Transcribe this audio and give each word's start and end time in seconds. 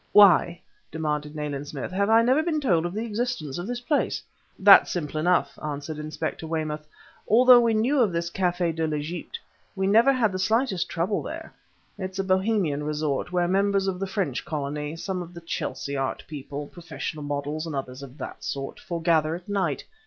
"Why," 0.13 0.59
demanded 0.91 1.35
Nayland 1.35 1.67
Smith, 1.67 1.91
"have 1.91 2.09
I 2.09 2.23
never 2.23 2.41
been 2.41 2.59
told 2.59 2.87
of 2.87 2.93
the 2.95 3.05
existence 3.05 3.59
of 3.59 3.67
this 3.67 3.81
place?" 3.81 4.23
"That's 4.57 4.89
simple 4.89 5.19
enough," 5.19 5.59
answered 5.63 5.99
Inspector 5.99 6.47
Weymouth. 6.47 6.87
"Although 7.27 7.61
we 7.61 7.75
knew 7.75 7.99
of 7.99 8.11
this 8.11 8.31
Café 8.31 8.75
de 8.75 8.87
l'Egypte, 8.87 9.37
we 9.75 9.85
have 9.85 9.93
never 9.93 10.11
had 10.11 10.31
the 10.31 10.39
slightest 10.39 10.89
trouble 10.89 11.21
there. 11.21 11.53
It's 11.99 12.17
a 12.17 12.23
Bohemian 12.23 12.83
resort, 12.83 13.31
where 13.31 13.47
members 13.47 13.85
of 13.85 13.99
the 13.99 14.07
French 14.07 14.43
Colony, 14.43 14.95
some 14.95 15.21
of 15.21 15.35
the 15.35 15.41
Chelsea 15.41 15.95
art 15.95 16.23
people, 16.27 16.65
professional 16.65 17.23
models, 17.23 17.67
and 17.67 17.75
others 17.75 18.01
of 18.01 18.17
that 18.17 18.43
sort, 18.43 18.79
foregather 18.79 19.35
at 19.35 19.47
night. 19.47 19.85